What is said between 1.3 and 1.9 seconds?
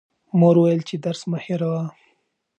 مه هېروه.